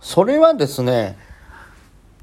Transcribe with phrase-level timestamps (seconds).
[0.00, 1.16] それはですね、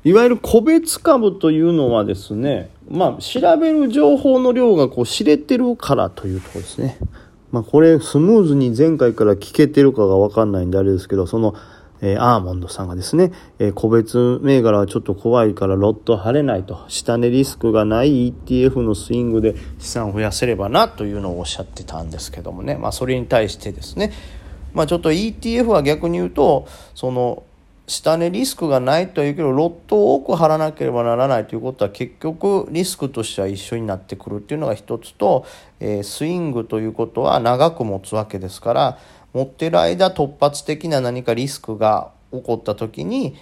[0.03, 6.97] いわゆる個別株というのはですね、まあ、調べる情報の量がこう知れてるからというところですね。
[7.51, 11.55] まあ、これスムーズに前回から聞けてるかがわかんないんであれですけど、その、
[12.01, 24.11] えー、アーモンドさんがですね、えー、個別銘柄はちょっと怖いからロット張れないと、下値リスクがない ETF のスイングで資産を増やせればなというのをおっしゃってたんですけどもね、まあ、それに対してですね、
[24.73, 27.43] まあ、ちょっと ETF は逆に言うと、その、
[27.87, 35.45] 下値リスクがないというけど、ロットを多く張らなければならないということは結局リスクとしては一緒になってくるっていうのが一つと、
[35.79, 38.99] えー、スイングということは長く持つわけですから、
[39.33, 43.35] 持ってる間突発的な何かリスクが起こった時に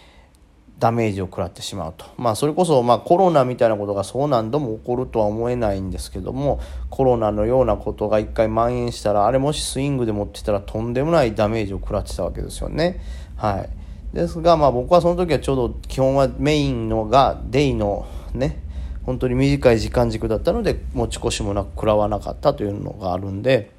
[0.77, 12.99] ダメージを食らってしまうとまあそれこそまあコロナみたいなことがそう何度も起こるとは思えないんですけどもコロナのようなことが一回蔓延したらあれもしスイングで持ってたらとんでもないダメージを食らってたわけですよね。
[13.37, 13.84] はい
[14.15, 18.63] ですがまあ僕はその時はちょうど基本はメインのがデイのね
[19.03, 23.69] 本当に短い時間軸だったので持ち越しもなく食らわなかったというのがあるんで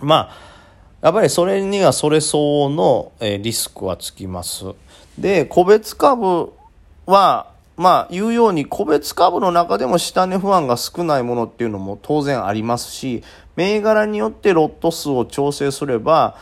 [0.00, 0.52] まあ
[1.02, 4.66] やっぱりそれにはそれ相応の、リスクはつきます。
[5.18, 6.52] で、個別株
[7.06, 13.24] は、まあ言うように個別株の中でも下値不安が少ないものっていうのも当然ありますし、
[13.56, 16.36] 銘柄によってロット数を調整すれば、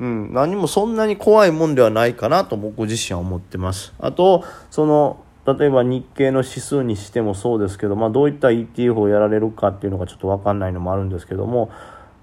[0.00, 3.92] うん、何もそんなに怖いもんではないかなと僕自身は思ってます。
[3.98, 11.70] あと、その、例えば日経の指数にしてもそうですけど、まあどういった ETF をやられるかっていうのがちょっとわかんないのもあるんですけども、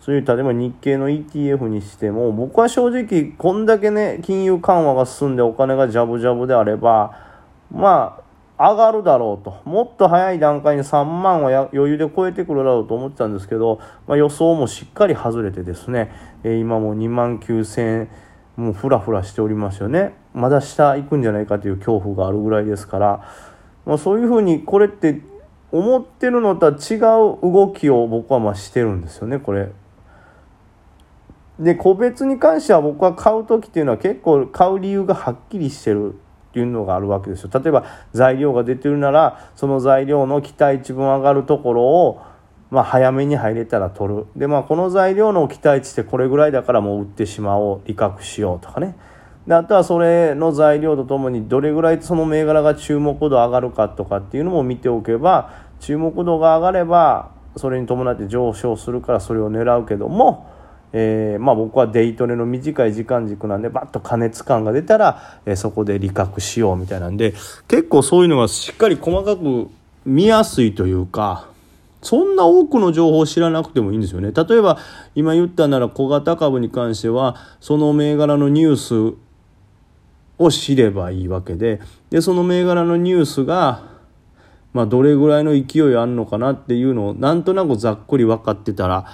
[0.08, 7.12] そういう例えば日経の ETF にしても僕は正直こんだけね金融緩和が進んでお金がジャブジャブであれば
[7.72, 8.27] まあ
[8.60, 9.62] 上がるだろうと。
[9.66, 16.12] もっと早い段階に3万は余裕で超えてくるだろうと思ってたんですけど、まあ、予想もしっかり外れてですね、
[16.44, 18.10] えー、今も2万9000円
[18.56, 20.16] もうフラフラしておりますよね。
[20.34, 23.24] まだ下行くんじゃないかという恐怖があるぐらいですから、
[23.86, 25.22] まあ、そういうふうにこれって
[25.72, 27.00] 思ってるのとは違う
[27.42, 29.72] 動きを僕はましてるんですよねこれ。
[31.60, 36.16] で個別に関しては僕は買う時っていうのは結構買う理由がはっきりしてる
[36.50, 37.50] っていうのがあるわけですよ。
[37.54, 42.22] 例えば材料が出てるならその材料の期待値分上がるところを
[42.70, 44.26] まあ早めに入れたら取る。
[44.36, 47.82] でまあこの材料の期待値ってこれぐらいだからもう売ってしまおう。
[47.86, 48.96] 利確しようとかね。
[49.48, 60.57] であとはそれの材料とともにどれぐらいその銘柄が注目度上がるかとかっていうのも見ておけば注目度が上がればそれに伴って上昇するからそれを狙うけども
[61.00, 67.36] えー、まあ、僕はデイトレの短い時間軸なんでバッと加熱感が出たら、えー、そこで利確しようみたいなんで
[67.68, 69.70] 結構そういうのがしっかり細かく
[70.06, 71.50] 見やすいというか
[72.02, 74.32] そんな多くの情報を知らなくてもいいんですよね。
[74.32, 74.80] 例えば
[75.14, 78.76] 今言ったなら小型株に関してはその銘柄のニュー
[79.14, 79.18] ス
[80.40, 83.98] を知ればいいわけででその銘柄のニュースが
[84.74, 89.08] まあ、どれぐらいの勢いあるのかなっていうのをなんとなくざっくり分かってたら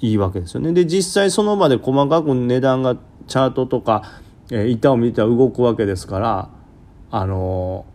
[0.00, 0.72] いいわけですよね。
[0.72, 2.96] で実際その場で細かく値段が
[3.26, 4.02] チャートとか、
[4.50, 6.50] えー、板を見たら動くわけですから
[7.10, 7.86] あの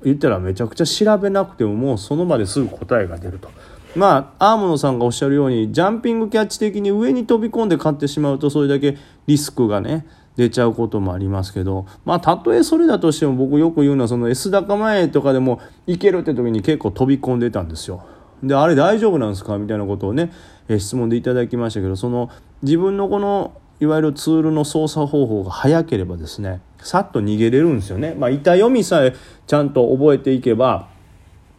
[0.00, 3.50] ー、言ったらめちゃくちゃ調べなくてももうその場ですぐ答えが出ると。
[3.96, 8.96] まあアーモンさんがおっしゃるようにジャンピングキャッチ的に上に飛び込んで買ってしまうとそれだけ
[9.26, 10.06] リスクがね
[10.36, 18.04] 出ちゃうこともありますけどまあたとえそれだとしても僕よく言うのはその S 高前とかでもいけるって時に結構飛び込んでたんですよ。
[18.42, 19.58] であれ大丈夫なんですか？
[19.58, 20.30] みたいなことをね、
[20.68, 22.30] え質問でいただきましたけどその
[22.62, 28.14] 自分のこのいわゆるツールの操作方法が早ければですねさっと逃げれるんですよね。
[28.14, 29.14] まあ、板読みさえ
[29.46, 30.88] ちゃんと覚えていけば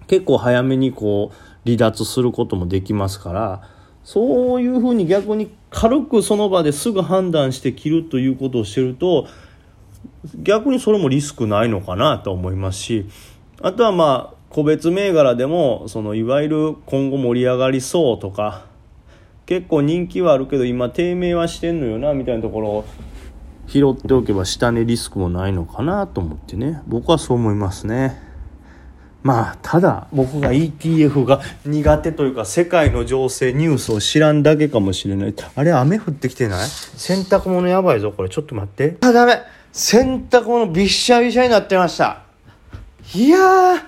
[0.08, 3.62] 結構早めにこう離脱することもできますから
[4.04, 9.28] そういうふうに逆に軽くその場ですぐ判断して切るということをしてると
[10.36, 13.10] 逆にそれもリスクないのかなと思いますし
[13.62, 18.66] あとはまあ個別銘柄でもそのいわゆる今後盛り上がりそうとか
[19.50, 22.86] 結構人気はあるけど今低迷はしてんのよなみたいなところを。
[23.66, 26.84] 拾っておけば下値リスクもないのかなと思ってね。
[26.86, 28.22] 僕はそう思いますね。
[29.24, 35.34] まあただ僕が ETF が苦手というか世界の情勢ニュースを知らんだけかもしれない。
[35.56, 36.68] あれ雨降ってきてない？
[36.68, 38.30] 洗濯物やばいぞこれ。
[38.30, 38.98] ちょっと待って。
[39.02, 39.42] あダメ。
[39.72, 42.22] 洗濯物びっしゃびしゃになってました。
[43.16, 43.82] いやー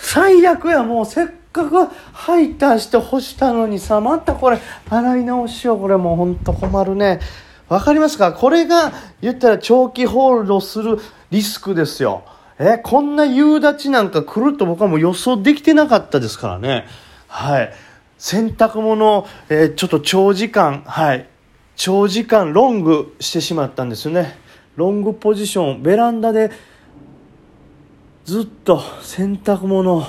[0.00, 1.28] 最悪や、もうせっ
[1.64, 4.58] かくハイターして干したのにさ、またこれ、
[4.88, 7.20] 洗い直しよ、これもうほんと困るね。
[7.68, 8.32] わかりますか？
[8.32, 10.98] これが言ったら長期ホールドする
[11.30, 12.22] リスクですよ。
[12.58, 16.86] え、こんな夕立なんか来ると僕はもう予想できてなかったですからね。
[17.26, 17.72] はい。
[18.16, 21.28] 洗濯物、えー、ちょっと長時間、はい。
[21.76, 24.36] 長時間ロングしてしまったんですよね。
[24.74, 26.50] ロングポジションベランダで
[28.24, 30.06] ずっと洗濯物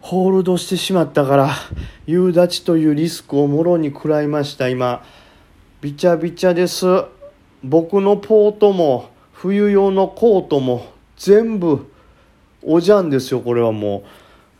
[0.00, 1.50] ホールドしてしまったから
[2.06, 4.68] 夕立というリスクをもろに食らいました。
[4.68, 5.04] 今
[5.80, 6.86] びちゃびちゃです。
[7.62, 10.86] 僕のポートも冬用のコートも
[11.16, 11.90] 全部
[12.62, 14.02] おじゃんですよこれはもう。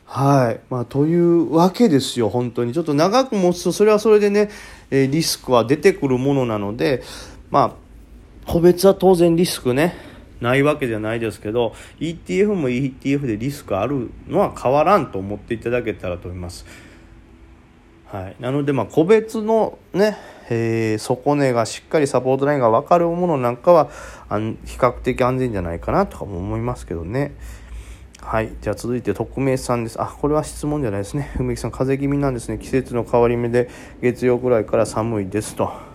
[0.05, 0.61] はい。
[0.69, 2.75] まあというわけですよ本当に。
[2.75, 4.51] ちょっと長く持つとそれはそれでね、
[4.91, 7.03] えリスクは出てくるものなので
[7.51, 10.10] まあ個別は当然リスクね。
[10.41, 16.67] ないわけじゃないですけど ETF も ETF でリスクあるのは変わらんと思っていただけたらと思います。
[18.07, 20.17] はい、なのでま個別のね、
[20.51, 23.89] えー、底値がしっかりサポートラインが分かるものなんかは
[24.65, 27.37] 比較的安全じゃないかなとかも思いますけどね。
[28.21, 28.53] はい。
[28.61, 30.01] じゃあ続いて匿名さんです。
[30.01, 31.33] あ、これは質問じゃないですね。
[31.39, 32.59] 梅木さん、風邪気味なんですね。
[32.59, 33.71] 季節の変わり目で
[34.03, 35.90] 月曜くらいから寒いですと。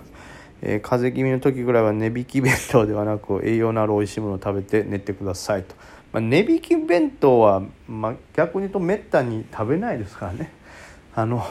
[0.68, 5.76] えー、風邪気味の時ぐらいは値引き弁当ではなく栄養のある美味しいものを食べて寝てくださいと、
[6.12, 10.52] まあ、値引き弁当は、まあ、逆に言うとめったに食べないですからね。
[11.14, 11.46] あの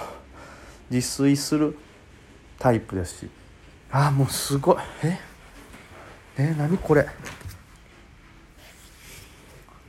[0.90, 1.78] 自炊する
[2.58, 3.30] タイプですし。
[3.92, 4.76] あもうすごい。
[5.04, 5.18] え？
[6.36, 7.06] え何これ？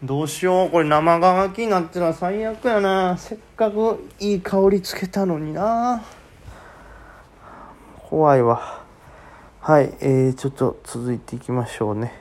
[0.03, 0.69] どうしよう。
[0.69, 3.17] これ生乾きになってたら最悪やな。
[3.17, 6.03] せっかくいい香りつけたのにな。
[8.07, 8.84] 怖いわ。
[9.67, 12.13] はい、えー、ちょっと続いていきましょうね。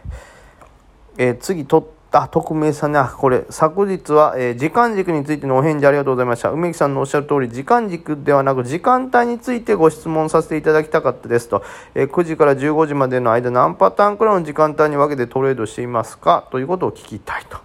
[1.19, 6.49] えー、次、とった匿名さんね、あ、これ、昨日は、えー、時間軸についてのお返事ありがとうございました。
[6.49, 11.63] 梅木さんのおっしゃる通り、時間軸ではなく、時間帯についてご質問させていただきたかったですと、
[11.95, 16.49] えー、9時から15時までの間、何パターンくらいの時間帯に分けてトレードしていますか？
[16.51, 17.59] ということを聞きたいと。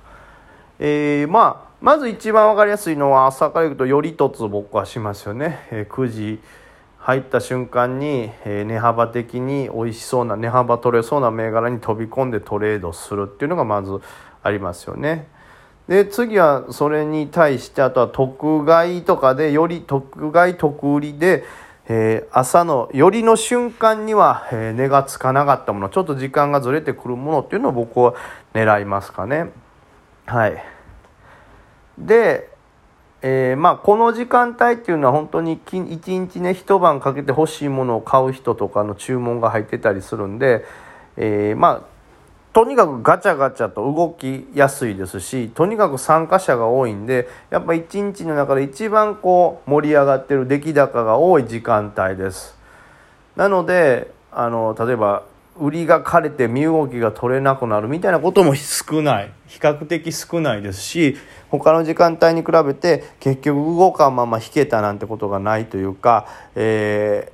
[0.79, 5.69] えー、まあ、まず一番分かりやすいのは、朝から行くと、より一つ僕はしますよね。
[5.71, 6.41] え、9時、
[7.09, 13.99] 入った瞬間に、え値幅的に美味しそうな値幅取れそうな銘柄に飛び込んでトレードするっていうのがまず
[14.43, 15.27] ありますよね。
[15.87, 21.45] で次はそれに対してあとは特買とかでより特買特売りで、
[21.87, 28.13] えー、朝の寄りの瞬間には、え、値がつかなかったものちょっと時間がずれてくるものっていうのを僕は
[28.53, 29.49] 狙いますかね。
[30.27, 30.63] はい。
[31.97, 32.58] で
[33.21, 35.77] えー、まあ、この時間帯っていうのは本当に一
[36.17, 40.63] 日ね一晩かけて欲しいものを買う人とかの注文が入ってたりするんで、
[41.17, 41.99] えー、まあ
[42.53, 52.57] とにかくガチャガチャと動きやすいですしとにかく参加者が多いんでやっぱ一日の中で一番こう盛り上がってる出来高が多い時間帯です。
[53.35, 55.23] なのであの例えば
[55.59, 61.17] 売りが枯れて身動きが取れなくなるみたいなことも少ない比較的少ないですし
[61.49, 67.31] 他の時間帯に比べて結局動かんまま引けたなんてことがないというか、え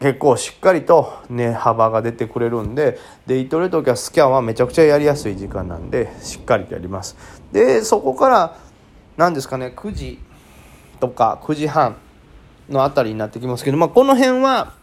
[0.00, 7.16] ー、結構しっかりと値幅が出てくれるんでデイトレ時はスキャンはめちゃくちゃやりやすい時間なんでしっかりとやります。
[7.52, 8.56] でそこから
[9.16, 10.18] 何ですかね9時
[11.00, 11.96] とか9時半
[12.68, 14.74] のあたりになってきますけど、まあ、この辺は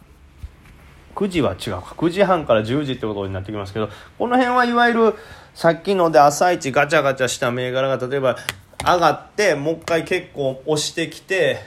[1.14, 3.88] 9時は違うか9時半から10時ってことになってきますけど
[4.18, 5.14] この辺はいわゆる
[5.58, 8.36] さっきので朝一ガチャガチャした銘柄が例えば
[8.80, 11.58] 上がってもう一回結構押してきて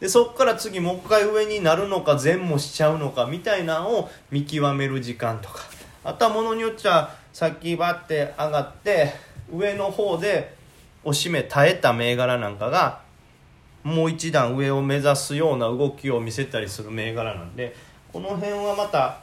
[0.00, 5.60] でそこから次もう一回上になるのか前もしちゃうのかみたいなのを見極める時間とか。
[6.02, 9.12] あとはものによっちゃさっきバッて上がって
[9.54, 10.56] 上の方で
[11.04, 13.00] 押し目耐えた銘柄なんかが
[13.84, 17.76] もう一段上を目指すような動きを見せたりする銘柄なんで
[18.12, 19.20] この辺はまた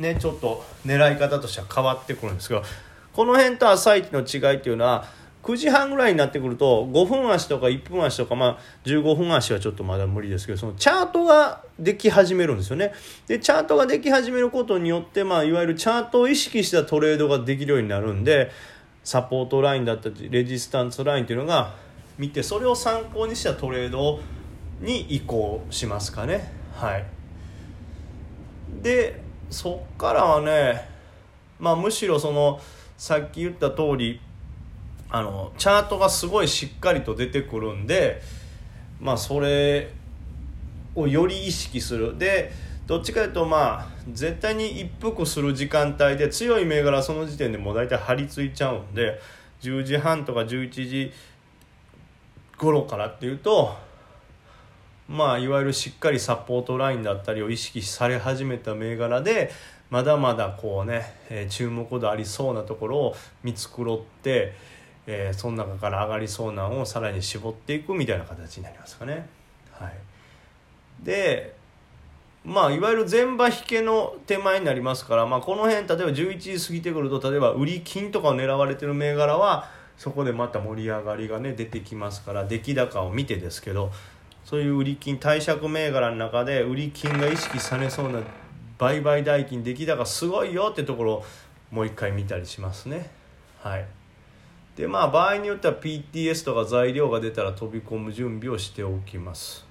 [0.00, 2.64] ねちょっと狙い方としては変わってくるんですけど
[3.16, 5.06] この辺と朝一の違いっていうのは
[5.42, 12.92] 9時半ぐらいになってくると5分足とか1分足とか、まあ、15分足はちょっとまだ無理ですけどそのチャートができ始めるんですよね。
[13.26, 18.50] でチャートができ始めることによって、まあ、いわゆるチャートを意識したトレードができるようになるんで
[19.02, 21.74] サポートラインだったりレジスタンスラインっていうのが
[22.18, 24.20] 見てそれを参考にしたトレード
[24.82, 26.52] に移行しますかね。
[26.74, 27.04] はい
[28.82, 30.86] でそっからはね
[31.58, 32.60] まあむしろその
[32.96, 34.20] さっき言った通り
[35.10, 38.20] あのチャートがすごいしっかりと出てくるんで
[39.00, 39.90] まあそれ
[40.94, 42.18] をより意識する。
[42.18, 42.52] で
[42.86, 49.20] どっちかというとまあ絶対に一服する時間帯で強い銘柄その時点でもう大体張り付いちゃうんで
[49.60, 51.12] 10時半とか11時
[52.56, 53.74] 頃からっていうと
[55.08, 59.50] まあいわゆるしっかりサポートラインだったりを意識され始めた銘柄で
[59.90, 64.54] まだまだこうね、え、注目度ありそうなところを見繕って、
[65.06, 69.28] えー、その中から上がりそうなのをさらに絞っていくみたいな形になりますかね。
[69.72, 69.92] はい、
[71.04, 71.54] で
[72.46, 83.90] まあ、いわゆる前場引けの手前になりますから、まあ、この辺例えば11時過ぎてくると例えば売り金とかを狙われてる銘柄はそこでまた盛り上がりがね出てきますから出来高を見てですけど
[84.44, 88.20] そういう売り金貸借銘柄の中で売り金が意識されそうな
[88.78, 91.24] 売買代金出来高すごいよってところを
[91.70, 93.10] もう一回見たりしますね。
[93.60, 93.86] はい。
[94.76, 99.66] でまあ場合によっては PTS とか材料が出たら飛び込む準備をしておきます。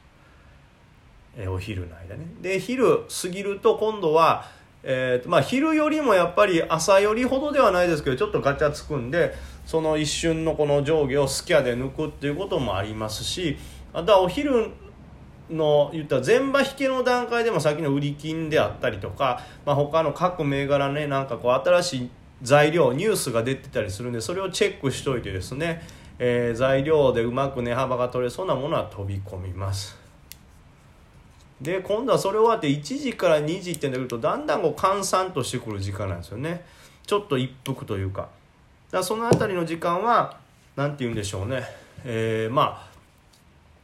[1.37, 2.25] えお昼の間ね。
[2.41, 4.45] で昼過ぎると今度は、
[4.83, 9.33] えーとまあ、昼よりもやっぱり朝よりほどではないですけどちょっとガチャつくんで
[9.65, 13.57] その一瞬のこの上下をスキャで抜くっていうこともありますし
[13.93, 14.69] あとはお昼
[15.49, 22.09] の言ったら前場引けの段階でもさっきの売り金であったりとか、まあ、他の各銘柄ねなんかこう新しい
[22.41, 25.81] 材料ニュースが出てたりするんでそれをチェックしといてですね、
[26.19, 29.97] えー、材料でうまく値幅が取れそうなものは飛び込みます。
[31.61, 36.65] で今度はそれ終わって1時から2時ってなるとだんだんこう閑散としてくる時間なんですよね。
[37.05, 38.29] ちょっと一服というか。
[38.91, 40.37] だかその辺りの時間は
[40.75, 41.63] 何て言うんでしょうね。
[42.03, 42.94] えー、まあ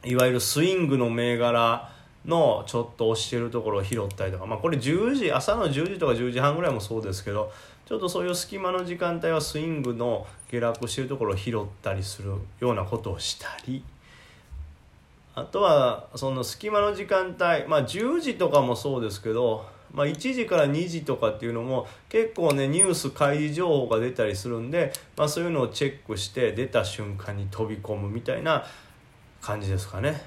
[0.04, 1.90] いわゆるスイングの銘柄
[2.24, 4.46] のちょっと押してるところを拾ったりとか。
[4.46, 7.52] まあこれ10時朝の10時とか10時半ぐらいもそうですけど
[7.86, 13.84] ちょっとそういう隙間の時間帯はスイングの下落してるところを拾ったりするようなことをしたり。
[15.34, 28.64] あとはその隙間の時間帯、まあ、10時とかもそうですけど、まあ、1時から2時とかっていうのも結構ねニュース開示情報が出たりするんで、まあ、そういうのをチェックして出た瞬間に飛び込むみたいな
[29.42, 30.22] 感じですかね。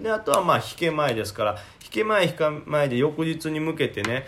[0.00, 4.24] であとはまあ引け前ですから引け前引け前で翌日に向けてね、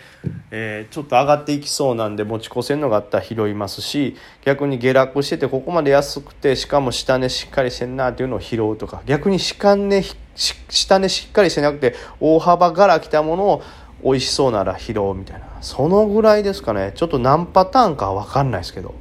[0.51, 10.03] えー、ちょっと上がっていきそうなんで持ち越せんのがあったら拾いますし逆に下落しててここまで安くてしかも下値しっかりしてんなっていうのを拾うとか逆に下値
[10.35, 13.63] 下値しっかりしてなくて大幅から来たものを
[14.03, 15.47] 美味しそうなら拾うみたいな。
[15.61, 16.91] そのぐらいですかね。
[16.93, 18.95] ちょっと何パターンか分かんないですけど。